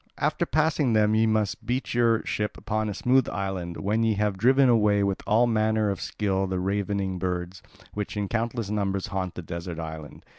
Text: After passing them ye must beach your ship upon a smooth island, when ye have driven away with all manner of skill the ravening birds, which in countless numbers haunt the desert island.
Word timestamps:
After 0.17 0.47
passing 0.47 0.93
them 0.93 1.13
ye 1.13 1.27
must 1.27 1.63
beach 1.63 1.93
your 1.93 2.25
ship 2.25 2.57
upon 2.57 2.89
a 2.89 2.93
smooth 2.95 3.29
island, 3.29 3.77
when 3.77 4.01
ye 4.01 4.15
have 4.15 4.35
driven 4.35 4.67
away 4.67 5.03
with 5.03 5.21
all 5.27 5.45
manner 5.45 5.91
of 5.91 6.01
skill 6.01 6.47
the 6.47 6.59
ravening 6.59 7.19
birds, 7.19 7.61
which 7.93 8.17
in 8.17 8.27
countless 8.27 8.71
numbers 8.71 9.05
haunt 9.13 9.35
the 9.35 9.43
desert 9.43 9.77
island. 9.79 10.25